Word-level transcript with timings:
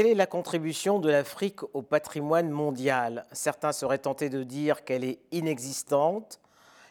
Quelle 0.00 0.12
est 0.12 0.14
la 0.14 0.26
contribution 0.26 0.98
de 0.98 1.10
l'Afrique 1.10 1.60
au 1.74 1.82
patrimoine 1.82 2.48
mondial? 2.48 3.26
Certains 3.32 3.72
seraient 3.72 3.98
tentés 3.98 4.30
de 4.30 4.44
dire 4.44 4.82
qu'elle 4.86 5.04
est 5.04 5.18
inexistante. 5.30 6.40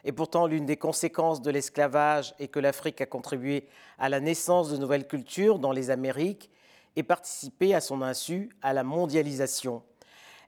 Et 0.03 0.11
pourtant, 0.11 0.45
l'une 0.45 0.67
des 0.67 0.77
conséquences 0.77 1.41
de 1.41 1.49
l'esclavage 1.49 2.35
est 2.37 2.49
que 2.49 2.59
l'Afrique 2.59 3.01
a 3.01 3.07
contribué 3.07 3.67
à 3.97 4.09
la 4.09 4.19
naissance 4.19 4.69
de 4.69 4.77
nouvelles 4.77 5.07
cultures 5.07 5.57
dans 5.57 5.71
les 5.71 5.89
Amériques 5.89 6.51
et 6.95 7.01
participé 7.01 7.73
à 7.73 7.81
son 7.81 8.03
insu 8.03 8.51
à 8.61 8.73
la 8.73 8.83
mondialisation. 8.83 9.81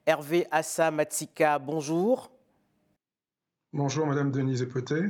Hervé 0.06 0.46
Assa 0.52 0.92
Matsika, 0.92 1.58
bonjour. 1.58 2.30
Bonjour 3.74 4.06
Madame 4.06 4.30
Denise 4.30 4.62
Epoté. 4.62 5.10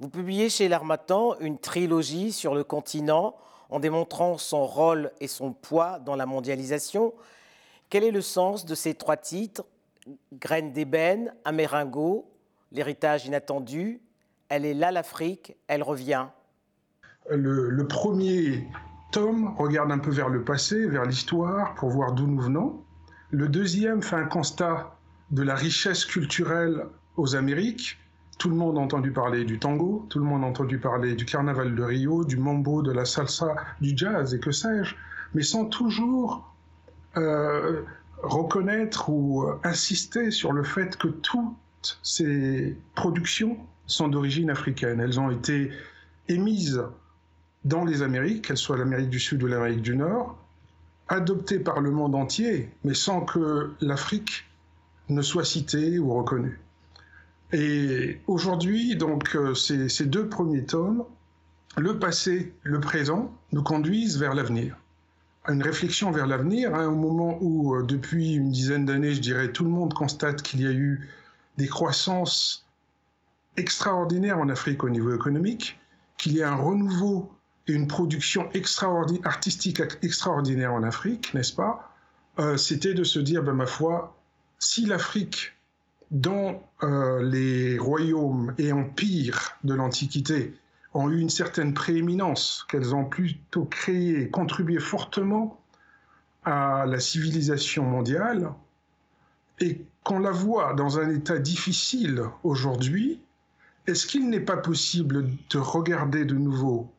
Vous 0.00 0.10
publiez 0.10 0.50
chez 0.50 0.68
l'Armatan 0.68 1.38
une 1.40 1.58
trilogie 1.58 2.30
sur 2.30 2.54
le 2.54 2.62
continent 2.62 3.36
en 3.70 3.80
démontrant 3.80 4.36
son 4.38 4.66
rôle 4.66 5.10
et 5.20 5.28
son 5.28 5.52
poids 5.52 5.98
dans 5.98 6.16
la 6.16 6.26
mondialisation. 6.26 7.14
Quel 7.88 8.04
est 8.04 8.10
le 8.10 8.20
sens 8.20 8.64
de 8.64 8.74
ces 8.74 8.94
trois 8.94 9.16
titres? 9.16 9.64
Graines 10.32 10.72
d'ébène, 10.72 11.34
Améringo, 11.44 12.30
l'héritage 12.72 13.26
inattendu, 13.26 14.00
elle 14.48 14.64
est 14.64 14.74
là 14.74 14.90
l'Afrique, 14.90 15.56
elle 15.68 15.82
revient. 15.82 16.26
Le, 17.30 17.86
premier 17.86 18.66
tome 19.12 19.54
regarde 19.56 19.92
un 19.92 19.98
peu 19.98 20.10
vers 20.10 20.28
le 20.28 20.42
passé, 20.42 20.86
vers 20.86 21.04
l'histoire, 21.04 21.74
pour 21.74 21.90
voir 21.90 22.12
d'où 22.12 22.26
nous 22.26 22.40
venons. 22.40 22.84
Le 23.30 23.48
deuxième 23.48 24.02
fait 24.02 24.16
un 24.16 24.26
constat 24.26 24.96
de 25.30 25.42
la 25.42 25.54
richesse 25.54 26.04
culturelle 26.04 26.86
aux 27.16 27.36
Amériques. 27.36 27.98
Tout 28.40 28.48
le 28.48 28.56
monde 28.56 28.78
a 28.78 28.80
entendu 28.80 29.10
parler 29.10 29.44
du 29.44 29.58
tango, 29.58 30.06
tout 30.08 30.18
le 30.18 30.24
monde 30.24 30.44
a 30.44 30.46
entendu 30.46 30.78
parler 30.78 31.14
du 31.14 31.26
carnaval 31.26 31.74
de 31.74 31.82
Rio, 31.82 32.24
du 32.24 32.38
mambo, 32.38 32.80
de 32.80 32.90
la 32.90 33.04
salsa, 33.04 33.54
du 33.82 33.92
jazz 33.94 34.32
et 34.32 34.40
que 34.40 34.50
sais-je, 34.50 34.94
mais 35.34 35.42
sans 35.42 35.66
toujours 35.66 36.50
euh, 37.18 37.82
reconnaître 38.22 39.10
ou 39.10 39.44
insister 39.62 40.30
sur 40.30 40.52
le 40.52 40.62
fait 40.62 40.96
que 40.96 41.08
tout 41.08 41.54
ces 42.02 42.78
productions 42.94 43.58
sont 43.84 44.08
d'origine 44.08 44.48
africaine. 44.48 45.00
Elles 45.00 45.20
ont 45.20 45.30
été 45.30 45.70
émises 46.28 46.82
dans 47.66 47.84
les 47.84 48.00
Amériques, 48.00 48.46
qu'elles 48.46 48.56
soient 48.56 48.78
l'Amérique 48.78 49.10
du 49.10 49.20
Sud 49.20 49.42
ou 49.42 49.48
l'Amérique 49.48 49.82
du 49.82 49.96
Nord, 49.96 50.38
adoptées 51.08 51.58
par 51.58 51.82
le 51.82 51.90
monde 51.90 52.14
entier, 52.14 52.70
mais 52.84 52.94
sans 52.94 53.20
que 53.20 53.74
l'Afrique 53.82 54.46
ne 55.10 55.20
soit 55.20 55.44
citée 55.44 55.98
ou 55.98 56.14
reconnue. 56.14 56.58
Et 57.52 58.20
aujourd'hui, 58.26 58.96
donc, 58.96 59.34
euh, 59.34 59.54
ces, 59.54 60.06
deux 60.06 60.28
premiers 60.28 60.64
tomes, 60.64 61.04
le 61.76 61.98
passé, 61.98 62.54
le 62.62 62.80
présent, 62.80 63.32
nous 63.52 63.62
conduisent 63.62 64.18
vers 64.18 64.34
l'avenir. 64.34 64.76
Une 65.48 65.62
réflexion 65.62 66.10
vers 66.12 66.26
l'avenir, 66.26 66.74
hein, 66.74 66.86
au 66.86 66.94
moment 66.94 67.38
où, 67.40 67.74
euh, 67.74 67.82
depuis 67.82 68.34
une 68.34 68.50
dizaine 68.50 68.84
d'années, 68.84 69.14
je 69.14 69.20
dirais, 69.20 69.50
tout 69.50 69.64
le 69.64 69.70
monde 69.70 69.94
constate 69.94 70.42
qu'il 70.42 70.60
y 70.60 70.66
a 70.66 70.72
eu 70.72 71.08
des 71.56 71.66
croissances 71.66 72.66
extraordinaires 73.56 74.38
en 74.38 74.48
Afrique 74.48 74.84
au 74.84 74.90
niveau 74.90 75.14
économique, 75.14 75.78
qu'il 76.18 76.32
y 76.32 76.40
ait 76.40 76.44
un 76.44 76.56
renouveau 76.56 77.32
et 77.66 77.72
une 77.72 77.88
production 77.88 78.48
artistique 79.24 79.82
extraordinaire 80.02 80.72
en 80.72 80.82
Afrique, 80.82 81.34
n'est-ce 81.34 81.54
pas? 81.54 81.92
Euh, 82.38 82.56
C'était 82.56 82.94
de 82.94 83.04
se 83.04 83.18
dire, 83.18 83.42
ben, 83.42 83.54
ma 83.54 83.66
foi, 83.66 84.16
si 84.58 84.86
l'Afrique, 84.86 85.52
dans 86.10 86.62
euh, 86.82 87.22
les 87.22 87.78
royaumes 87.78 88.54
et 88.58 88.72
empires 88.72 89.56
de 89.64 89.74
l'Antiquité, 89.74 90.54
ont 90.92 91.08
eu 91.08 91.20
une 91.20 91.30
certaine 91.30 91.72
prééminence, 91.72 92.66
qu'elles 92.68 92.94
ont 92.94 93.04
plutôt 93.04 93.64
créé, 93.64 94.28
contribué 94.28 94.80
fortement 94.80 95.60
à 96.44 96.84
la 96.86 96.98
civilisation 96.98 97.84
mondiale, 97.84 98.52
et 99.60 99.84
qu'on 100.02 100.18
la 100.18 100.32
voit 100.32 100.74
dans 100.74 100.98
un 100.98 101.10
état 101.10 101.38
difficile 101.38 102.24
aujourd'hui, 102.42 103.20
est-ce 103.86 104.06
qu'il 104.06 104.28
n'est 104.30 104.40
pas 104.40 104.56
possible 104.56 105.28
de 105.50 105.58
regarder 105.58 106.24
de 106.24 106.34
nouveau 106.34 106.90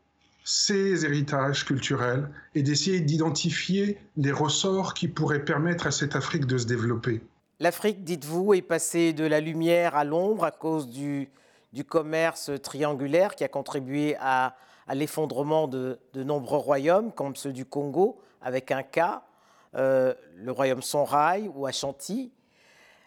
ces 0.44 1.06
héritages 1.06 1.66
culturels 1.66 2.30
et 2.56 2.64
d'essayer 2.64 3.00
d'identifier 3.00 3.98
les 4.18 4.32
ressorts 4.32 4.94
qui 4.94 5.08
pourraient 5.08 5.46
permettre 5.46 5.88
à 5.88 5.92
cette 5.92 6.16
Afrique 6.16 6.46
de 6.46 6.58
se 6.58 6.66
développer? 6.66 7.22
L'Afrique, 7.62 8.04
dites-vous, 8.04 8.56
est 8.56 8.64
passée 8.64 9.14
de 9.14 9.24
la 9.24 9.40
lumière 9.40 9.96
à 9.96 10.04
l'ombre 10.04 10.46
à 10.46 10.50
cause 10.50 10.90
du, 10.90 11.30
commerce 11.88 12.50
triangulaire 12.64 13.36
qui 13.36 13.44
a 13.44 13.48
contribué 13.48 14.16
à, 14.20 14.56
l'effondrement 14.96 15.68
de, 15.68 16.00
nombreux 16.16 16.58
royaumes, 16.58 17.12
comme 17.12 17.36
ceux 17.36 17.54
du 17.54 17.64
Congo, 17.64 18.20
avec 18.42 18.72
un 18.72 18.82
cas, 18.82 19.24
euh, 19.76 20.16
le 20.38 20.52
royaume 20.52 20.82
Songhai 20.82 21.52
ou 21.54 21.68
Ashanti. 21.68 22.32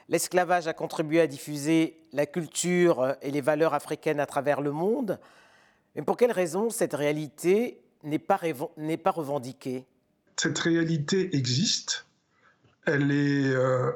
L'esclavage 0.09 0.69
a 0.69 0.73
contribué 0.73 1.21
à 1.21 1.27
diffuser 1.27 1.99
la 2.13 2.25
culture 2.25 3.17
et 3.23 3.33
les 3.33 3.41
valeurs 3.41 3.75
africaines 3.75 4.21
à 4.21 4.27
travers 4.27 4.61
le 4.61 4.71
monde. 4.71 5.19
Mais 5.97 6.03
pour 6.03 6.17
quelle 6.17 6.31
raison 6.31 6.71
cette 6.71 6.95
réalité 6.95 7.83
n'est 8.05 8.21
pas, 8.21 8.39
pas 8.39 9.11
revendiquée? 9.11 9.85
Cette 10.37 10.61
réalité 10.61 11.35
existe. 11.35 12.07
Elle 12.87 13.11
est 13.11 13.49
euh, 13.49 13.91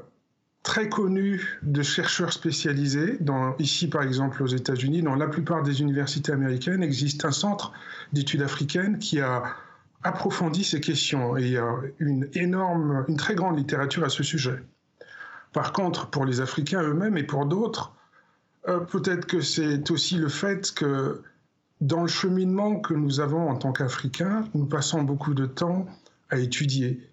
très 0.69 0.91
connue 0.91 1.59
de 1.63 1.83
chercheurs 1.83 2.31
spécialisés. 2.31 3.19
Ici, 3.59 3.89
par 3.89 4.03
exemple, 4.03 4.43
aux 4.43 4.49
États-Unis, 4.49 5.01
dans 5.01 5.15
la 5.15 5.27
plupart 5.27 5.63
des 5.63 5.81
universités 5.81 6.31
américaines, 6.31 6.83
existe 6.83 7.25
un 7.25 7.33
centre 7.33 7.73
d'études 8.13 8.43
africaines 8.43 8.99
qui 8.99 9.19
a 9.19 9.45
approfondi 10.03 10.65
ces 10.65 10.81
questions. 10.81 11.39
Et 11.39 11.47
il 11.47 11.53
y 11.53 11.57
a 11.57 11.75
une 11.99 12.29
énorme, 12.35 13.07
une 13.09 13.17
très 13.17 13.35
grande 13.35 13.57
littérature 13.57 14.05
à 14.05 14.11
ce 14.11 14.23
sujet. 14.23 14.63
Par 15.55 15.73
contre, 15.73 16.11
pour 16.11 16.27
les 16.27 16.43
Africains 16.43 16.83
eux-mêmes 16.83 17.17
et 17.17 17.25
pour 17.25 17.47
d'autres, 17.47 17.95
euh, 18.69 18.81
peut-être 18.81 19.25
que 19.25 19.41
c'est 19.41 19.91
aussi 19.91 20.19
le 20.19 20.29
fait 20.29 20.75
que 20.75 21.23
dans 21.81 22.03
le 22.03 22.09
cheminement 22.09 22.79
que 22.79 22.93
nous 22.93 23.21
avons 23.21 23.49
en 23.49 23.57
tant 23.57 23.73
qu'Africains, 23.73 24.45
nous 24.53 24.67
passons 24.67 25.03
beaucoup 25.03 25.33
de 25.33 25.47
temps 25.47 25.87
à 26.29 26.37
étudier 26.37 27.11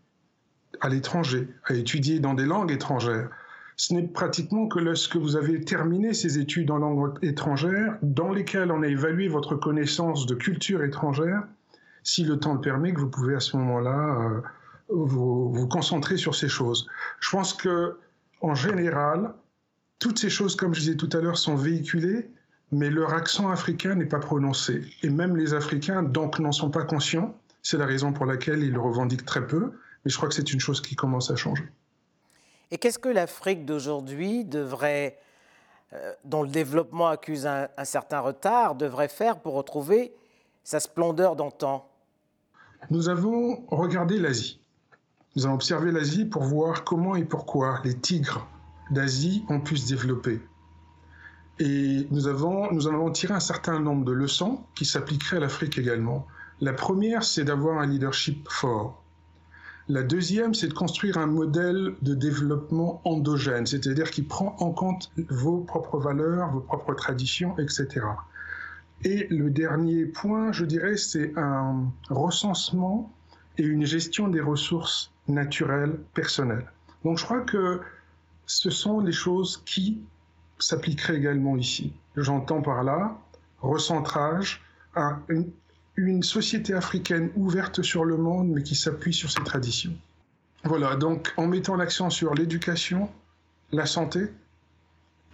à 0.81 0.89
l'étranger, 0.89 1.47
à 1.63 1.73
étudier 1.73 2.19
dans 2.19 2.33
des 2.33 2.45
langues 2.45 2.73
étrangères. 2.73 3.29
Ce 3.78 3.94
n'est 3.94 4.08
pratiquement 4.08 4.68
que 4.68 4.80
lorsque 4.80 5.18
vous 5.18 5.36
avez 5.36 5.62
terminé 5.62 6.13
ces 6.13 6.40
études 6.40 6.72
en 6.72 6.78
langue 6.78 7.18
étrangère, 7.22 7.97
dans 8.02 8.31
lesquelles 8.31 8.72
on 8.72 8.81
a 8.84 8.88
évalué 8.88 9.28
votre 9.28 9.56
connaissance 9.56 10.25
de 10.25 10.36
culture 10.36 10.84
étrangère, 10.84 11.44
si 12.03 12.24
le 12.24 12.40
temps 12.40 12.53
le 12.53 12.62
permet, 12.62 12.94
que 12.94 13.02
vous 13.02 13.09
pouvez 13.09 13.35
à 13.35 13.40
ce 13.40 13.58
moment-là 13.58 14.22
euh, 14.22 14.41
vous, 14.90 15.52
vous, 15.52 15.68
concentrer 15.68 16.18
sur 16.18 16.35
ces 16.35 16.47
choses. 16.47 16.88
Je 17.19 17.30
pense 17.31 17.53
que 17.53 17.97
en 18.41 18.56
général, 18.56 19.34
toutes 20.00 20.19
ces 20.19 20.30
choses, 20.30 20.56
comme 20.56 20.74
je 20.74 20.81
disais 20.81 20.96
tout 20.96 21.09
à 21.14 21.19
l'heure, 21.19 21.38
sont 21.38 21.56
véhiculées, 21.56 22.30
mais 22.72 22.90
leur 22.90 23.14
accent 23.14 23.50
africain 23.50 23.96
n'est 23.96 24.06
pas 24.06 24.19
prononcé. 24.19 24.84
Et 25.03 25.09
même 25.09 25.35
les 25.35 25.53
Africains, 25.53 26.03
donc, 26.03 26.40
n'en 26.40 26.52
sont 26.52 26.69
pas 26.69 26.84
conscients. 26.84 27.35
C'est 27.62 27.78
la 27.78 27.85
raison 27.85 28.14
pour 28.14 28.25
laquelle 28.25 28.64
ils 28.64 28.74
le 28.74 28.80
revendiquent 28.80 29.25
très 29.25 29.46
peu. 29.46 29.72
Mais 30.03 30.12
je 30.12 30.18
crois 30.18 30.30
que 30.30 30.35
c'est 30.35 30.53
une 30.53 30.59
chose 30.59 30.81
qui 30.81 30.96
commence 30.96 31.31
à 31.31 31.35
changer. 31.35 31.64
Et 32.72 32.78
qu'est-ce 32.78 33.00
que 33.00 33.09
l'Afrique 33.09 33.66
d'aujourd'hui 33.66 34.48
euh, 34.53 35.09
dont 36.24 36.44
le 36.44 36.50
développement 36.50 37.08
accuse 37.08 37.46
un, 37.46 37.68
un 37.78 37.86
certain 37.86 38.20
retard, 38.20 38.76
devrait 38.76 39.08
faire 39.08 39.40
pour 39.40 39.53
retrouver 39.53 40.14
sa 40.64 40.80
splendeur 40.80 41.36
d'antan? 41.36 41.88
Nous 42.90 43.09
avons 43.09 43.66
regardé 43.67 44.20
l'Asie. 44.20 44.59
Nous 45.35 45.46
avons 45.46 45.56
observé 45.56 45.91
l'Asie 45.91 46.26
pour 46.26 46.44
voir 46.44 46.84
comment 46.84 47.16
et 47.16 47.26
pourquoi 47.26 47.82
les 47.84 47.96
tigres 47.96 48.47
d'Asie 48.90 49.44
ont 49.50 49.59
pu 49.59 49.78
se 49.78 49.88
développer. 49.88 50.41
Et 51.59 52.08
nous 52.11 52.28
avons, 52.28 52.72
nous 52.72 52.88
en 52.88 52.94
avons 52.94 53.11
tiré 53.11 53.34
un 53.34 53.40
certain 53.40 53.79
nombre 53.79 54.03
de 54.06 54.11
leçons 54.11 54.66
qui 54.76 54.85
s'appliqueraient 54.85 55.38
à 55.38 55.40
l'Afrique 55.40 55.78
également. 55.78 56.28
La 56.59 56.73
première, 56.73 57.23
c'est 57.23 57.44
d'avoir 57.46 57.79
un 57.79 57.85
leadership 57.85 58.47
fort. 58.50 59.02
La 59.87 60.02
deuxième, 60.02 60.55
c'est 60.55 60.67
de 60.67 60.73
construire 60.73 61.20
un 61.20 61.28
modèle 61.28 61.93
de 62.02 62.16
développement 62.16 63.02
endogène, 63.05 63.67
c'est-à-dire 63.67 64.09
qui 64.09 64.23
prend 64.23 64.55
en 64.59 64.72
compte 64.72 65.11
vos 65.29 65.59
propres 65.59 65.99
valeurs, 65.99 66.52
vos 66.52 66.61
propres 66.61 66.96
traditions, 66.96 67.55
etc. 67.59 68.08
Et 69.03 69.28
le 69.29 69.52
dernier 69.52 70.05
point, 70.05 70.52
je 70.52 70.66
dirais, 70.66 70.97
c'est 70.97 71.34
un 71.37 71.84
recensement 72.09 73.14
et 73.59 73.64
une 73.64 73.85
gestion 73.85 74.28
des 74.28 74.41
ressources 74.41 75.11
naturelles 75.28 75.99
personnelles. 76.16 76.72
Donc 77.03 77.20
je 77.20 77.26
crois 77.26 77.41
que 77.41 77.79
ce 78.47 78.72
sont 78.72 78.99
les 78.99 79.11
choses 79.11 79.61
qui 79.66 80.02
s'appliqueraient 80.58 81.17
également 81.17 81.58
ici. 81.58 81.93
J'entends 82.16 82.61
par 82.61 82.84
là 82.84 83.20
recentrage, 83.61 84.64
une, 85.29 85.52
une 85.96 86.24
société 86.24 86.74
africaine 86.74 87.32
ouverte 87.36 87.82
sur 87.82 88.06
le 88.06 88.18
monde 88.18 88.50
mais 88.50 88.64
qui 88.64 88.76
s'appuie 88.76 89.14
sur 89.14 89.32
ses 89.32 89.44
traditions. 89.44 89.94
Voilà, 90.64 90.96
donc 90.96 91.34
en 91.38 91.47
mettant 91.47 91.76
l'accent 91.76 92.09
sur 92.09 92.34
l'éducation, 92.34 93.09
la 93.72 93.86
santé 93.86 94.32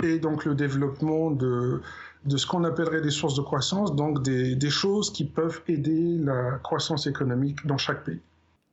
et 0.03 0.19
donc 0.19 0.45
le 0.45 0.55
développement 0.55 1.31
de, 1.31 1.81
de 2.25 2.37
ce 2.37 2.45
qu'on 2.45 2.63
appellerait 2.63 3.01
des 3.01 3.11
sources 3.11 3.35
de 3.35 3.41
croissance, 3.41 3.95
donc 3.95 4.23
des, 4.23 4.55
des 4.55 4.69
choses 4.69 5.11
qui 5.11 5.25
peuvent 5.25 5.61
aider 5.67 6.17
la 6.17 6.59
croissance 6.63 7.07
économique 7.07 7.65
dans 7.65 7.77
chaque 7.77 8.03
pays. 8.03 8.19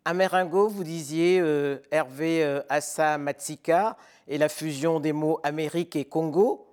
Ameringo, 0.05 0.69
vous 0.69 0.85
disiez 0.85 1.38
euh, 1.40 1.76
Hervé 1.90 2.43
euh, 2.43 2.61
Assa 2.70 3.19
Matsika 3.19 3.96
et 4.26 4.38
la 4.38 4.49
fusion 4.49 5.00
des 5.00 5.12
mots 5.12 5.38
Amérique 5.43 5.96
et 5.96 6.06
Congo. 6.06 6.67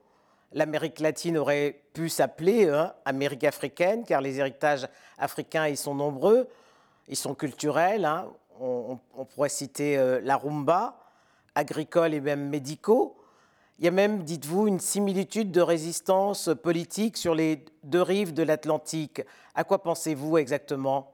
L'Amérique 0.55 1.01
latine 1.01 1.37
aurait 1.37 1.81
pu 1.93 2.07
s'appeler 2.07 2.69
hein, 2.69 2.93
Amérique 3.03 3.43
africaine, 3.43 4.05
car 4.05 4.21
les 4.21 4.39
héritages 4.39 4.87
africains 5.17 5.67
y 5.67 5.75
sont 5.75 5.93
nombreux, 5.93 6.47
ils 7.09 7.17
sont 7.17 7.35
culturels. 7.35 8.05
Hein. 8.05 8.29
On, 8.61 8.97
pourrait 9.35 9.49
citer 9.49 9.97
euh, 9.97 10.21
la 10.23 10.37
rumba, 10.37 10.97
agricole 11.55 12.13
et 12.13 12.21
même 12.21 12.47
médicaux. 12.47 13.17
Il 13.79 13.85
y 13.85 13.89
a 13.89 13.91
même, 13.91 14.23
dites-vous, 14.23 14.67
une 14.67 14.79
similitude 14.79 15.51
de 15.51 15.59
résistance 15.59 16.49
politique 16.63 17.17
sur 17.17 17.35
les 17.35 17.65
deux 17.83 18.01
rives 18.01 18.33
de 18.33 18.43
l'Atlantique. 18.43 19.21
À 19.55 19.65
quoi 19.65 19.83
pensez-vous 19.83 20.37
exactement? 20.37 21.11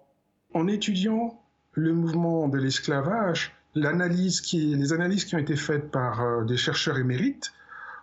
En 0.53 0.67
étudiant 0.67 1.41
le 1.71 1.93
mouvement 1.93 2.47
de 2.47 2.59
l'esclavage, 2.59 3.55
les 3.73 3.88
analyses 3.88 4.41
qui 4.41 5.33
ont 5.33 5.39
été 5.39 5.55
faites 5.55 5.89
par 5.89 6.21
euh, 6.21 6.43
des 6.43 6.57
chercheurs 6.57 6.99
émérites, 6.99 7.51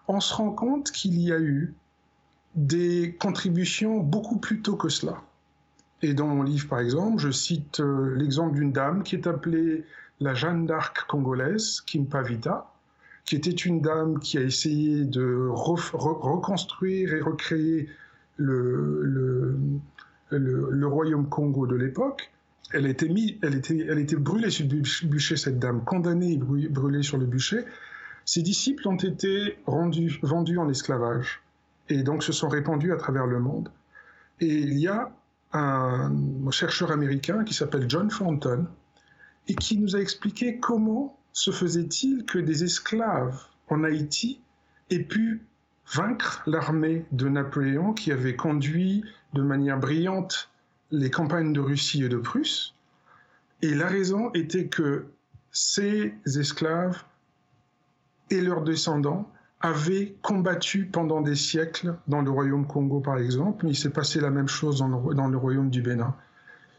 on 0.09 0.21
se 0.21 0.35
rend 0.35 0.51
compte 0.51 0.91
qu'il 0.91 1.21
y 1.21 1.33
a 1.33 1.39
eu 1.39 1.75
des 2.55 3.15
contributions 3.21 3.99
beaucoup 3.99 4.39
plus 4.39 4.63
tôt 4.63 4.77
que 4.77 4.89
cela. 4.89 5.23
Et 6.03 6.15
dans 6.15 6.27
mon 6.27 6.43
livre, 6.43 6.69
par 6.69 6.81
exemple, 6.81 7.19
je 7.19 7.31
cite 7.31 7.81
euh, 7.81 8.15
l'exemple 8.17 8.55
d'une 8.55 8.73
dame 8.73 9.03
qui 9.03 9.17
est 9.17 9.27
appelée 9.27 9.85
la 10.21 10.35
Jeanne 10.35 10.67
d'Arc 10.67 11.07
congolaise, 11.07 11.83
Kim 11.83 12.07
Pavita, 12.07 12.73
qui 13.25 13.37
était 13.37 13.51
une 13.51 13.81
dame 13.81 14.19
qui 14.21 14.39
a 14.39 14.41
essayé 14.41 15.05
de 15.05 15.49
reconstruire 15.51 17.15
et 17.15 17.21
recréer 17.21 17.89
le, 18.37 19.59
royaume 20.83 21.29
Congo 21.29 21.67
de 21.67 21.77
l'époque. 21.77 22.31
Elle, 22.73 22.87
était 22.87 23.13
elle, 23.43 23.55
était, 23.55 23.87
elle 23.89 23.99
était 23.99 24.17
brûlée 24.17 24.51
sur 24.51 24.67
le 24.67 25.09
bûcher, 25.09 25.37
cette 25.37 25.59
dame, 25.59 25.85
condamnée 25.85 26.33
et 26.33 26.39
brûlée 26.39 27.03
sur 27.03 27.19
le 27.19 27.27
bûcher. 27.27 27.65
Ses 28.29 28.43
disciples 28.43 28.87
ont 28.87 28.97
été 28.97 29.59
vendus 29.67 30.59
en 30.59 30.69
esclavage 30.69 31.41
et 31.89 32.03
donc 32.03 32.23
se 32.23 32.31
sont 32.31 32.51
répandus 32.51 32.93
à 32.93 32.97
travers 32.97 33.25
le 33.25 33.41
monde. 33.41 33.73
Et 34.43 34.55
il 34.55 34.79
y 34.79 34.87
a 34.87 35.11
un 35.55 36.13
chercheur 36.51 36.91
américain 36.91 37.43
qui 37.43 37.55
s'appelle 37.55 37.89
John 37.89 38.09
Thornton 38.09 38.67
et 39.49 39.55
qui 39.55 39.79
nous 39.79 39.97
a 39.97 40.01
expliqué 40.01 40.59
comment 40.59 41.19
se 41.33 41.53
faisait-il 41.53 42.27
que 42.27 42.39
des 42.39 42.65
esclaves 42.65 43.41
en 43.69 43.83
Haïti 43.83 44.43
aient 44.91 45.05
pu 45.05 45.47
vaincre 45.95 46.43
l'armée 46.47 47.07
de 47.13 47.31
Napoléon 47.31 47.95
qui 47.95 48.13
avait 48.13 48.37
conduit 48.37 49.05
de 49.33 49.41
manière 49.41 49.79
brillante 49.79 50.51
les 50.91 51.11
campagnes 51.11 51.55
de 51.55 51.61
Russie 51.61 52.05
et 52.05 52.11
de 52.11 52.19
Prusse. 52.19 52.75
Et 53.63 53.75
la 53.75 53.87
raison 53.87 54.31
était 54.35 54.67
que 54.67 55.07
ces 55.51 56.13
esclaves 56.27 57.03
et 58.31 58.41
leurs 58.41 58.63
descendants 58.63 59.31
avaient 59.61 60.15
combattu 60.23 60.87
pendant 60.87 61.21
des 61.21 61.35
siècles 61.35 61.97
dans 62.07 62.23
le 62.23 62.31
royaume 62.31 62.67
Congo, 62.67 63.01
par 63.01 63.19
exemple. 63.19 63.67
Il 63.67 63.77
s'est 63.77 63.91
passé 63.91 64.21
la 64.21 64.31
même 64.31 64.49
chose 64.49 64.79
dans 64.79 64.89
le, 64.89 65.15
dans 65.15 65.29
le 65.29 65.37
royaume 65.37 65.71
du 65.71 65.83
Bénin. 65.83 66.15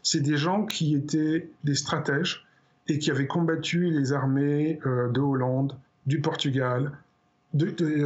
C'est 0.02 0.20
des 0.20 0.36
gens 0.36 0.64
qui 0.64 0.94
étaient 0.94 1.50
des 1.64 1.74
stratèges, 1.74 2.46
et 2.90 2.98
qui 2.98 3.10
avait 3.10 3.26
combattu 3.26 3.90
les 3.90 4.12
armées 4.12 4.78
euh, 4.84 5.08
de 5.10 5.20
Hollande, 5.20 5.78
du 6.06 6.20
Portugal, 6.20 6.92
d'Espagne, 7.52 8.00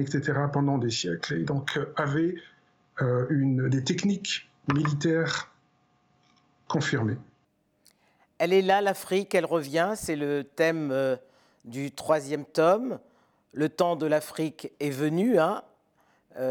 etc. 0.00 0.32
pendant 0.52 0.78
des 0.78 0.90
siècles, 0.90 1.34
et 1.34 1.44
donc 1.44 1.76
euh, 1.76 1.86
avait 1.96 2.34
euh, 3.02 3.26
une, 3.30 3.68
des 3.68 3.84
techniques 3.84 4.50
militaires 4.72 5.52
confirmées. 6.68 7.18
Elle 8.38 8.52
est 8.52 8.62
là, 8.62 8.80
l'Afrique, 8.80 9.34
elle 9.34 9.44
revient, 9.44 9.92
c'est 9.96 10.16
le 10.16 10.44
thème 10.44 10.92
du 11.64 11.92
troisième 11.92 12.44
tome. 12.44 12.98
Le 13.52 13.68
temps 13.68 13.96
de 13.96 14.06
l'Afrique 14.06 14.72
est 14.80 14.90
venu, 14.90 15.38
hein, 15.38 15.62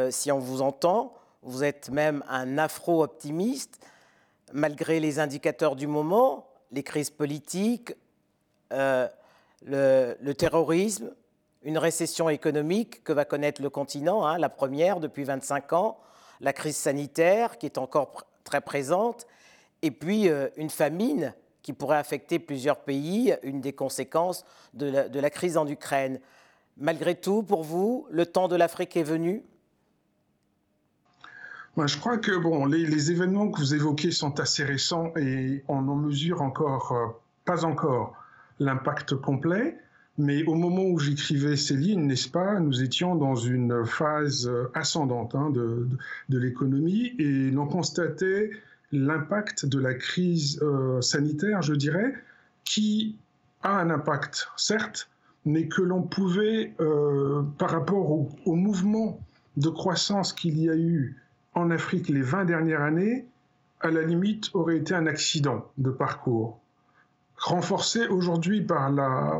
si 0.09 0.31
on 0.31 0.39
vous 0.39 0.61
entend. 0.61 1.13
Vous 1.43 1.63
êtes 1.63 1.89
même 1.89 2.23
un 2.27 2.57
afro-optimiste, 2.57 3.79
malgré 4.51 4.99
les 4.99 5.19
indicateurs 5.19 5.75
du 5.75 5.87
moment 5.87 6.49
les 6.71 6.83
crises 6.83 7.09
politiques, 7.09 7.93
euh, 8.71 9.07
le, 9.65 10.33
terrorisme, 10.33 11.13
une 11.63 11.77
récession 11.77 12.29
économique 12.29 13.03
que 13.03 13.11
va 13.11 13.25
connaître 13.25 13.61
le 13.61 13.69
continent, 13.69 14.25
hein, 14.25 14.37
la 14.37 14.49
première 14.49 14.99
depuis 14.99 15.23
25 15.23 15.73
ans, 15.73 15.99
la 16.39 16.53
crise 16.53 16.77
sanitaire 16.77 17.57
qui 17.57 17.65
est 17.65 17.77
encore 17.77 18.25
très 18.43 18.61
présente, 18.61 19.27
et 19.81 19.91
puis 19.91 20.29
euh, 20.29 20.47
une 20.55 20.69
famine 20.69 21.33
qui 21.69 21.73
pourrait 21.73 21.97
affecter 21.97 22.39
plusieurs 22.39 22.79
pays, 22.79 23.35
une 23.43 23.61
des 23.61 23.73
conséquences 23.73 24.43
de 24.73 25.19
la, 25.19 25.29
crise 25.29 25.55
en 25.55 25.67
Ukraine. 25.67 26.19
Malgré 26.77 27.13
tout, 27.13 27.43
pour 27.43 27.63
vous, 27.63 28.07
le 28.09 28.25
temps 28.25 28.47
de 28.47 28.55
l'Afrique 28.55 28.97
est 28.97 29.03
venu? 29.03 29.43
Je 31.77 31.95
crois 31.99 32.17
que 32.17 32.35
bon, 32.35 32.65
les, 32.65 33.11
événements 33.11 33.51
que 33.51 33.59
vous 33.59 33.75
évoquez 33.75 34.09
sont 34.09 34.39
assez 34.39 34.63
récents 34.63 35.13
et 35.15 35.63
on 35.67 35.87
en 35.87 35.95
mesure 35.95 36.41
encore 36.41 36.91
euh, 36.91 37.05
pas 37.45 37.65
encore 37.65 38.15
l'impact 38.59 39.13
complet. 39.13 39.77
Mais 40.17 40.43
au 40.45 40.55
moment 40.55 40.85
où 40.85 40.97
j'écrivais 40.97 41.55
ces 41.55 41.75
lignes, 41.75 42.07
n'est-ce 42.07 42.29
pas, 42.29 42.59
nous 42.59 42.81
étions 42.81 43.15
dans 43.15 43.35
une 43.35 43.85
phase 43.85 44.51
ascendante 44.73 45.35
hein, 45.35 45.51
de, 45.51 45.87
l'économie 46.29 47.13
et 47.19 47.51
l'on 47.51 47.67
constatait 47.67 48.49
l'impact 48.91 49.65
de 49.65 49.79
la 49.79 49.93
crise 49.93 50.59
euh, 50.61 51.01
sanitaire, 51.01 51.61
je 51.61 51.73
dirais, 51.73 52.13
qui 52.63 53.17
a 53.61 53.79
un 53.79 53.89
impact, 53.89 54.47
certes, 54.57 55.09
mais 55.45 55.67
que 55.67 55.81
l'on 55.81 56.01
pouvait, 56.01 56.73
euh, 56.79 57.43
par 57.57 57.71
rapport 57.71 58.11
au, 58.11 58.55
mouvement 58.55 59.19
de 59.57 59.69
croissance 59.69 60.33
qu'il 60.33 60.59
y 60.59 60.69
a 60.69 60.75
eu 60.75 61.17
en 61.53 61.71
Afrique 61.71 62.09
les 62.09 62.21
20 62.21 62.45
dernières 62.45 62.81
années, 62.81 63.25
à 63.81 63.91
la 63.91 64.01
limite, 64.01 64.49
aurait 64.53 64.77
été 64.77 64.93
un 64.93 65.07
accident 65.07 65.65
de 65.77 65.89
parcours, 65.89 66.59
renforcé 67.37 68.07
aujourd'hui 68.07 68.61
par 68.61 68.91
la, 68.91 69.39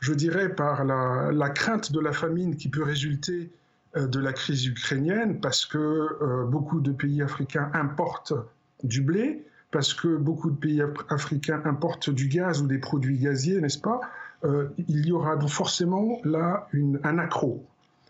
je 0.00 0.12
dirais, 0.12 0.48
par 0.48 0.84
la, 0.84 1.50
crainte 1.50 1.92
de 1.92 2.00
la 2.00 2.12
famine 2.12 2.56
qui 2.56 2.68
peut 2.68 2.82
résulter 2.82 3.50
euh, 3.96 4.06
de 4.06 4.18
la 4.18 4.32
crise 4.32 4.66
ukrainienne, 4.66 5.40
parce 5.40 5.66
que 5.66 6.44
beaucoup 6.46 6.80
de 6.80 6.92
pays 6.92 7.22
africains 7.22 7.70
importent 7.74 8.34
du 8.82 9.02
blé, 9.02 9.44
parce 9.70 9.94
que 9.94 10.16
beaucoup 10.16 10.50
de 10.50 10.56
pays 10.56 10.82
africains 11.08 11.62
importent 11.64 12.10
du 12.10 12.28
gaz 12.28 12.62
ou 12.62 12.66
des 12.66 12.78
produits 12.78 13.18
gaziers, 13.18 13.60
n'est-ce 13.60 13.78
pas 13.78 14.00
euh, 14.44 14.68
Il 14.88 15.06
y 15.06 15.12
aura 15.12 15.36
donc 15.36 15.50
forcément 15.50 16.20
là 16.24 16.68
un 17.04 17.18
accro. 17.18 17.64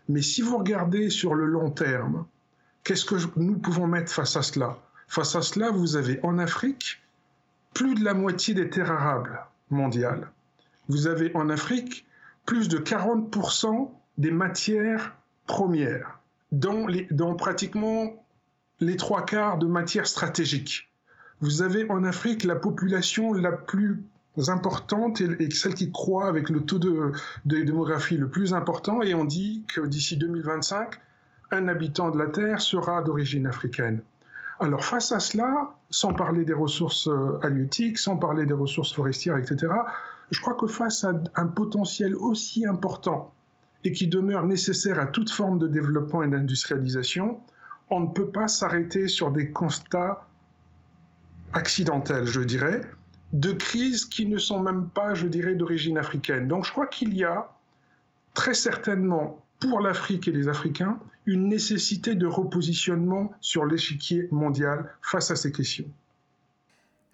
Mais 0.07 0.21
si 0.21 0.41
vous 0.41 0.57
regardez 0.57 1.09
sur 1.09 1.35
le 1.35 1.45
long 1.45 1.69
terme, 1.69 2.25
Qu'est-ce 2.83 3.05
que 3.05 3.15
nous 3.35 3.59
pouvons 3.59 3.87
mettre 3.87 4.11
face 4.11 4.35
à 4.35 4.41
cela? 4.41 4.77
Face 5.07 5.35
à 5.35 5.41
cela, 5.41 5.69
vous 5.69 5.95
avez 5.95 6.19
en 6.23 6.39
Afrique 6.39 7.01
plus 7.73 7.93
de 7.93 8.03
la 8.03 8.13
moitié 8.13 8.53
des 8.53 8.69
terres 8.69 8.91
arables 8.91 9.39
mondiales. 9.69 10.31
Vous 10.87 11.05
avez 11.05 11.31
en 11.35 11.49
Afrique 11.49 12.07
plus 12.45 12.67
de 12.67 12.79
40% 12.79 13.91
des 14.17 14.31
matières 14.31 15.15
premières, 15.45 16.19
dont, 16.51 17.35
pratiquement 17.35 18.25
les 18.79 18.95
trois 18.95 19.25
quarts 19.25 19.57
de 19.57 19.67
matières 19.67 20.07
stratégiques. 20.07 20.91
Vous 21.41 21.61
avez 21.61 21.89
en 21.89 22.03
Afrique 22.03 22.43
la 22.43 22.55
population 22.55 23.33
la 23.33 23.51
plus 23.51 24.03
importante 24.47 25.21
et, 25.21 25.51
celle 25.51 25.73
qui 25.73 25.91
croît 25.91 26.27
avec 26.27 26.49
le 26.49 26.61
taux 26.61 26.79
de, 26.79 27.11
de 27.45 27.61
démographie 27.61 28.17
le 28.17 28.29
plus 28.29 28.53
important, 28.53 29.01
et 29.01 29.13
on 29.13 29.25
dit 29.25 29.65
que 29.73 29.81
d'ici 29.81 30.17
2025, 30.17 30.95
un 31.51 31.67
habitant 31.67 32.11
de 32.11 32.17
la 32.17 32.27
Terre 32.27 32.61
sera 32.61 33.01
d'origine 33.01 33.47
africaine. 33.47 34.01
Alors 34.59 34.83
face 34.83 35.11
à 35.11 35.19
cela, 35.19 35.73
sans 35.89 36.13
parler 36.13 36.43
des 36.43 36.53
ressources 36.53 37.07
euh, 37.07 37.39
halieutiques, 37.41 37.97
sans 37.97 38.17
parler 38.17 38.45
des 38.45 38.53
ressources 38.53 38.93
forestières, 38.93 39.37
etc., 39.37 39.71
je 40.31 40.41
crois 40.41 40.53
que 40.53 40.67
face 40.67 41.03
à 41.03 41.13
un 41.35 41.47
potentiel 41.47 42.15
aussi 42.15 42.65
important 42.65 43.33
et 43.83 43.93
qui 43.93 44.07
demeure 44.07 44.45
nécessaire 44.45 44.99
à 44.99 45.07
toute 45.07 45.31
forme 45.31 45.57
de 45.57 45.67
développement 45.67 46.23
et 46.23 46.27
d'industrialisation, 46.27 47.39
on 47.89 48.01
ne 48.01 48.07
peut 48.07 48.29
pas 48.29 48.47
s'arrêter 48.47 49.07
sur 49.07 49.31
des 49.31 49.51
constats 49.51 50.27
accidentels, 51.53 52.25
je 52.25 52.41
dirais, 52.41 52.81
de 53.33 53.51
crises 53.51 54.05
qui 54.05 54.25
ne 54.25 54.37
sont 54.37 54.59
même 54.59 54.89
pas, 54.89 55.13
je 55.13 55.27
dirais, 55.27 55.55
d'origine 55.55 55.97
africaine. 55.97 56.47
Donc 56.47 56.65
je 56.65 56.71
crois 56.71 56.87
qu'il 56.87 57.15
y 57.15 57.23
a 57.23 57.51
très 58.33 58.53
certainement 58.53 59.43
pour 59.59 59.81
l'Afrique 59.81 60.27
et 60.27 60.31
les 60.31 60.47
Africains 60.47 60.99
une 61.25 61.47
nécessité 61.47 62.15
de 62.15 62.25
repositionnement 62.25 63.31
sur 63.39 63.65
l'échiquier 63.65 64.27
mondial 64.31 64.89
face 65.01 65.31
à 65.31 65.35
ces 65.35 65.51
questions. 65.51 65.85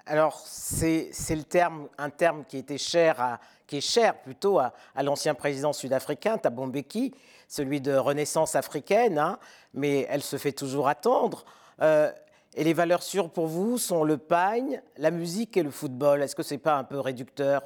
Alors, 0.05 0.39
c'est 0.45 1.11
terme, 1.49 1.87
un 1.97 2.09
terme 2.09 2.43
qui, 2.47 2.57
était 2.57 2.77
cher 2.77 3.19
à, 3.19 3.39
qui 3.65 3.77
est 3.77 3.81
cher 3.81 4.21
plutôt 4.21 4.59
à, 4.59 4.73
l'ancien 5.01 5.33
président 5.33 5.73
sud-africain, 5.73 6.37
Thabo 6.37 6.67
Mbeki, 6.67 7.13
celui 7.47 7.81
de 7.81 7.93
renaissance 7.93 8.55
africaine, 8.55 9.17
hein, 9.17 9.39
mais 9.73 10.05
elle 10.09 10.21
se 10.21 10.37
fait 10.37 10.51
toujours 10.51 10.87
attendre. 10.87 11.45
Euh, 11.81 12.11
Et 12.55 12.63
les 12.63 12.73
valeurs 12.73 13.03
sûres 13.03 13.29
pour 13.31 13.47
vous 13.47 13.77
sont 13.77 14.03
le 14.03 14.17
pagne, 14.17 14.81
la 14.97 15.11
musique 15.11 15.57
et 15.57 15.63
le 15.63 15.71
football. 15.71 16.21
Est-ce 16.21 16.35
que 16.35 16.43
ce 16.43 16.53
n'est 16.53 16.59
pas 16.59 16.77
un 16.77 16.83
peu 16.85 16.99
réducteur? 16.99 17.61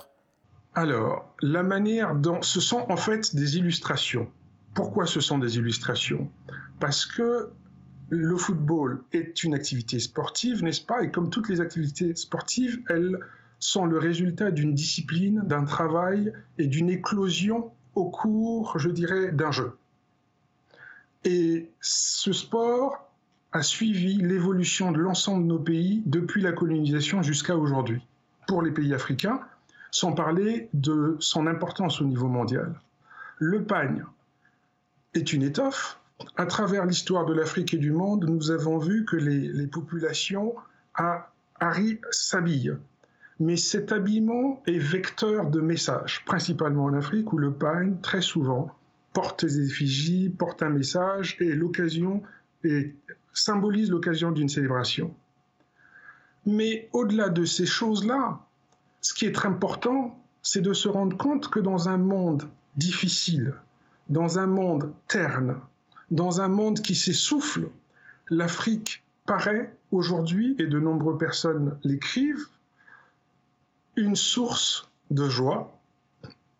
Alors, 0.73 1.35
la 1.41 1.61
manière 1.61 2.15
dont... 2.15 2.41
Ce 2.41 2.59
sont 2.59 2.85
en 2.89 2.97
fait 2.97 3.35
des 3.35 3.57
illustrations. 3.57 4.27
Pourquoi 4.73 5.05
ce 5.05 5.19
sont 5.19 5.37
des 5.37 5.57
illustrations? 5.57 6.31
Parce 6.79 7.05
que 7.05 7.51
le 8.09 8.37
football 8.37 9.03
est 9.13 9.43
une 9.43 9.53
activité 9.53 9.99
sportive, 9.99 10.63
n'est-ce 10.63 10.81
pas? 10.81 11.03
Et 11.03 11.11
comme 11.11 11.29
toutes 11.29 11.49
les 11.49 11.61
activités 11.61 12.15
sportives, 12.15 12.81
elles 12.89 13.19
sont 13.59 13.85
le 13.85 13.97
résultat 13.97 14.51
d'une 14.51 14.73
discipline, 14.73 15.41
d'un 15.45 15.65
travail 15.65 16.33
et 16.57 16.67
d'une 16.67 16.89
éclosion 16.89 17.71
au 17.95 18.09
cours, 18.09 18.79
je 18.79 18.89
dirais, 18.89 19.31
d'un 19.31 19.51
jeu. 19.51 19.77
Et 21.25 21.69
ce 21.81 22.31
sport 22.31 23.11
a 23.51 23.61
suivi 23.61 24.15
l'évolution 24.17 24.91
de 24.91 24.99
l'ensemble 24.99 25.43
de 25.43 25.47
nos 25.49 25.59
pays 25.59 26.03
depuis 26.05 26.41
la 26.41 26.51
colonisation 26.51 27.21
jusqu'à 27.21 27.57
aujourd'hui, 27.57 28.01
pour 28.47 28.61
les 28.61 28.71
pays 28.71 28.93
africains, 28.93 29.41
sans 29.91 30.13
parler 30.13 30.69
de 30.73 31.17
son 31.19 31.47
importance 31.47 31.99
au 31.99 32.05
niveau 32.05 32.27
mondial. 32.27 32.79
Le 33.37 33.63
pagne 33.63 34.05
est 35.13 35.33
une 35.33 35.43
étoffe. 35.43 35.99
À 36.35 36.45
travers 36.45 36.85
l'histoire 36.85 37.25
de 37.25 37.33
l'Afrique 37.33 37.73
et 37.73 37.77
du 37.77 37.91
monde, 37.91 38.25
nous 38.27 38.51
avons 38.51 38.77
vu 38.77 39.05
que 39.05 39.15
les, 39.15 39.67
populations 39.67 40.55
à 40.95 41.31
Harry 41.59 41.99
s'habillent. 42.11 42.75
Mais 43.39 43.55
cet 43.55 43.91
habillement 43.93 44.61
est 44.67 44.79
vecteur 44.79 45.49
de 45.49 45.61
messages, 45.61 46.23
principalement 46.25 46.85
en 46.85 46.93
Afrique 46.93 47.31
où 47.31 47.37
le 47.37 47.53
pagne, 47.53 47.97
très 48.01 48.21
souvent, 48.21 48.75
porte 49.13 49.45
des 49.45 49.61
effigies, 49.61 50.29
porte 50.29 50.61
un 50.61 50.69
message 50.69 51.37
et 51.39 51.53
l'occasion 51.53 52.21
symbolise 53.33 53.89
l'occasion 53.89 54.31
d'une 54.31 54.49
célébration. 54.49 55.13
Mais 56.45 56.89
au-delà 56.91 57.29
de 57.29 57.45
ces 57.45 57.65
choses-là, 57.65 58.39
ce 59.01 59.13
qui 59.13 59.25
est 59.25 59.31
très 59.31 59.47
important, 59.47 60.21
c'est 60.41 60.61
de 60.61 60.73
se 60.73 60.89
rendre 60.89 61.15
compte 61.15 61.49
que 61.49 61.59
dans 61.59 61.87
un 61.87 61.97
monde 61.97 62.43
difficile, 62.75 63.53
dans 64.09 64.39
un 64.39 64.47
monde 64.47 64.91
terne, 65.07 65.55
dans 66.11 66.41
un 66.41 66.47
monde 66.47 66.81
qui 66.81 66.95
s'essouffle, 66.95 67.69
l'Afrique 68.29 69.03
paraît 69.25 69.71
aujourd'hui, 69.91 70.55
et 70.59 70.67
de 70.67 70.79
nombreuses 70.79 71.19
personnes 71.19 71.77
l'écrivent, 71.83 72.47
une 73.95 74.15
source 74.15 74.89
de 75.11 75.27
joie, 75.27 75.77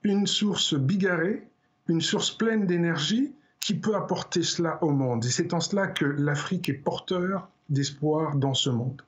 une 0.03 0.27
source 0.27 0.73
bigarrée, 0.73 1.47
une 1.87 2.01
source 2.01 2.31
pleine 2.31 2.65
d'énergie 2.65 3.33
qui 3.59 3.73
peut 3.75 3.95
apporter 3.95 4.43
cela 4.43 4.77
au 4.83 4.91
monde. 4.91 5.25
Et 5.25 5.29
c'est 5.29 5.53
en 5.53 5.59
cela 5.59 5.87
que 5.87 6.05
l'Afrique 6.05 6.69
est 6.69 6.73
porteur 6.73 7.49
d'espoir 7.69 8.35
dans 8.35 8.53
ce 8.53 8.69
monde. 8.69 9.01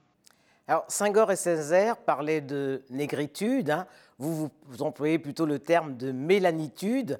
Alors, 0.68 0.86
Senghor 0.88 1.32
et 1.32 1.36
Césaire 1.36 1.98
parlaient 1.98 2.42
de 2.42 2.82
négritude. 2.90 3.72
Hein. 3.72 3.88
Vous, 4.20 4.50
vous, 4.68 4.82
employez 4.82 5.20
plutôt 5.20 5.46
le 5.46 5.60
terme 5.60 5.98
de 5.98 6.12
mélanitude. 6.12 7.20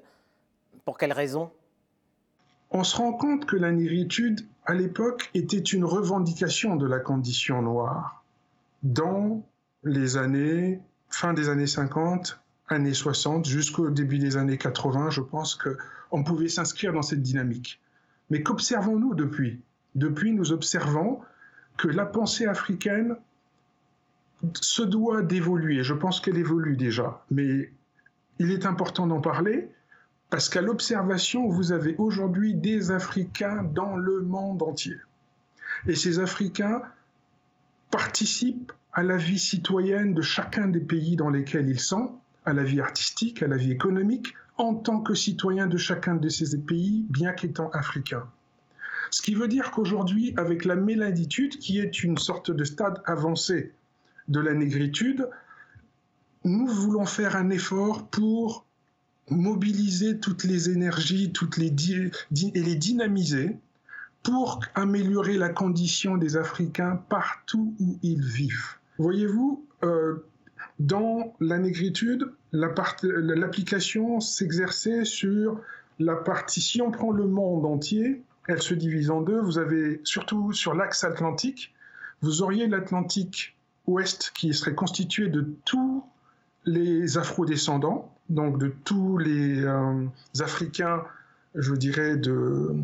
Pour 0.84 0.96
quelle 0.98 1.12
raison? 1.12 1.50
On 2.74 2.84
se 2.84 2.96
rend 2.96 3.12
compte 3.12 3.44
que 3.44 3.56
la 3.56 3.70
négritude, 3.70 4.40
à 4.64 4.72
l'époque, 4.72 5.30
était 5.34 5.58
une 5.58 5.84
revendication 5.84 6.76
de 6.76 6.86
la 6.86 7.00
condition 7.00 7.60
noire. 7.60 8.24
Dans 8.82 9.46
les 9.84 10.16
années, 10.16 10.80
fin 11.10 11.34
des 11.34 11.50
années 11.50 11.66
50, 11.66 12.40
années 12.68 12.94
60 12.94 13.46
jusqu'au 13.46 13.90
début 13.90 14.18
des 14.18 14.38
années 14.38 14.56
80, 14.56 15.10
je 15.10 15.20
pense 15.20 15.54
qu'on 15.54 16.24
pouvait 16.24 16.48
s'inscrire 16.48 16.94
dans 16.94 17.02
cette 17.02 17.20
dynamique. 17.20 17.78
Mais 18.30 18.42
qu'observons-nous 18.42 19.14
depuis? 19.14 19.60
Depuis, 19.94 20.32
nous 20.32 20.52
observons 20.52 21.20
que 21.76 21.88
la 21.88 22.06
pensée 22.06 22.46
africaine 22.46 23.16
se 24.54 24.82
doit 24.82 25.20
d'évoluer. 25.20 25.82
Je 25.82 25.92
pense 25.92 26.20
qu'elle 26.20 26.38
évolue 26.38 26.78
déjà, 26.78 27.22
mais 27.30 27.70
il 28.38 28.50
est 28.50 28.64
important 28.64 29.06
d'en 29.06 29.20
parler 29.20 29.68
parce 30.32 30.48
qu'à 30.48 30.62
l'observation, 30.62 31.46
vous 31.46 31.72
avez 31.72 31.94
aujourd'hui 31.98 32.54
des 32.54 32.90
Africains 32.90 33.64
dans 33.64 33.98
le 33.98 34.22
monde 34.22 34.62
entier. 34.62 34.96
Et 35.86 35.94
ces 35.94 36.20
Africains 36.20 36.80
participent 37.90 38.72
à 38.94 39.02
la 39.02 39.18
vie 39.18 39.38
citoyenne 39.38 40.14
de 40.14 40.22
chacun 40.22 40.68
des 40.68 40.80
pays 40.80 41.16
dans 41.16 41.28
lesquels 41.28 41.68
ils 41.68 41.78
sont 41.78 42.18
à 42.46 42.54
la 42.54 42.64
vie 42.64 42.80
artistique, 42.80 43.42
à 43.42 43.46
la 43.46 43.58
vie 43.58 43.72
économique, 43.72 44.32
en 44.56 44.74
tant 44.74 45.00
que 45.00 45.12
citoyen 45.12 45.66
de 45.66 45.76
chacun 45.76 46.14
de 46.14 46.30
ces 46.30 46.56
pays, 46.56 47.04
bien 47.10 47.34
qu'étant 47.34 47.68
africain. 47.68 48.26
Ce 49.10 49.20
qui 49.20 49.34
veut 49.34 49.48
dire 49.48 49.70
qu'aujourd'hui, 49.70 50.32
avec 50.38 50.64
la 50.64 50.76
mélanitude, 50.76 51.58
qui 51.58 51.78
est 51.78 52.02
une 52.04 52.16
sorte 52.16 52.50
de 52.50 52.64
stade 52.64 53.02
avancé 53.04 53.74
de 54.28 54.40
la 54.40 54.54
négritude, 54.54 55.28
nous 56.44 56.66
voulons 56.66 57.04
faire 57.04 57.36
un 57.36 57.50
effort 57.50 58.08
pour 58.08 58.64
mobiliser 59.32 60.18
toutes 60.18 60.44
les 60.44 60.70
énergies 60.70 61.32
toutes 61.32 61.56
les 61.56 61.70
et 61.70 62.62
les 62.62 62.74
dynamiser 62.76 63.56
pour 64.22 64.60
améliorer 64.74 65.36
la 65.36 65.48
condition 65.48 66.16
des 66.16 66.36
Africains 66.36 67.02
partout 67.08 67.74
où 67.80 67.98
ils 68.02 68.24
vivent. 68.24 68.76
Voyez-vous, 68.98 69.66
euh, 69.82 70.24
dans 70.78 71.34
la 71.40 71.58
négritude, 71.58 72.30
l'application 72.52 74.20
s'exerçait 74.20 75.04
sur 75.04 75.60
la 75.98 76.14
partie, 76.16 76.60
si 76.60 76.80
on 76.80 76.90
prend 76.90 77.10
le 77.10 77.26
monde 77.26 77.64
entier, 77.64 78.22
elle 78.48 78.62
se 78.62 78.74
divise 78.74 79.10
en 79.10 79.22
deux. 79.22 79.40
Vous 79.40 79.58
avez 79.58 80.00
surtout 80.04 80.52
sur 80.52 80.74
l'axe 80.74 81.04
atlantique, 81.04 81.74
vous 82.20 82.42
auriez 82.42 82.66
l'Atlantique 82.66 83.56
ouest 83.86 84.32
qui 84.34 84.54
serait 84.54 84.74
constitué 84.74 85.28
de 85.28 85.54
tous 85.64 86.04
les 86.64 87.18
afro-descendants, 87.18 88.12
donc 88.28 88.58
de 88.58 88.72
tous 88.84 89.18
les 89.18 89.62
euh, 89.62 90.06
Africains, 90.40 91.04
je 91.54 91.74
dirais, 91.74 92.16
de, 92.16 92.74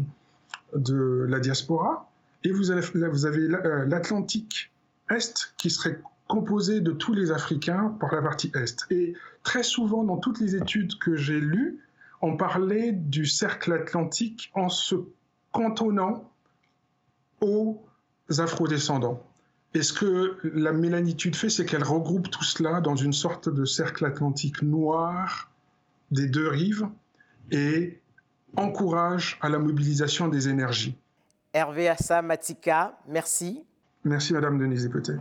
de 0.74 1.26
la 1.28 1.40
diaspora. 1.40 2.10
Et 2.44 2.52
vous 2.52 2.70
avez, 2.70 2.82
vous 3.08 3.26
avez 3.26 3.40
euh, 3.40 3.84
l'Atlantique 3.86 4.70
est 5.10 5.54
qui 5.56 5.70
serait 5.70 6.00
composé 6.26 6.80
de 6.80 6.92
tous 6.92 7.14
les 7.14 7.30
Africains 7.30 7.96
par 8.00 8.14
la 8.14 8.22
partie 8.22 8.52
Est. 8.54 8.86
Et 8.90 9.14
très 9.42 9.62
souvent, 9.62 10.04
dans 10.04 10.18
toutes 10.18 10.40
les 10.40 10.56
études 10.56 10.98
que 10.98 11.16
j'ai 11.16 11.40
lues, 11.40 11.78
on 12.20 12.36
parlait 12.36 12.92
du 12.92 13.24
cercle 13.26 13.72
atlantique 13.72 14.50
en 14.54 14.68
se 14.68 14.96
cantonnant 15.52 16.30
aux 17.40 17.82
afrodescendants. 18.38 19.22
Et 19.74 19.82
ce 19.82 19.92
que 19.92 20.38
la 20.44 20.72
mélanitude 20.72 21.36
fait, 21.36 21.50
c'est 21.50 21.66
qu'elle 21.66 21.84
regroupe 21.84 22.30
tout 22.30 22.44
cela 22.44 22.80
dans 22.80 22.96
une 22.96 23.12
sorte 23.12 23.48
de 23.48 23.64
cercle 23.64 24.04
atlantique 24.06 24.62
noir 24.62 25.50
des 26.10 26.26
deux 26.26 26.48
rives 26.48 26.88
et 27.50 28.00
encourage 28.56 29.38
à 29.42 29.48
la 29.48 29.58
mobilisation 29.58 30.28
des 30.28 30.48
énergies. 30.48 30.96
Hervé 31.52 31.88
Assa 31.88 32.22
Matika, 32.22 32.98
merci. 33.06 33.64
Merci 34.04 34.32
Madame 34.32 34.58
Denise 34.58 34.88
Pété. 34.88 35.12